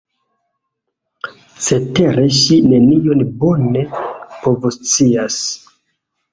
Cetere 1.65 2.25
ŝi 2.39 2.59
nenion 2.71 3.23
bone 3.45 3.87
povoscias. 4.01 5.41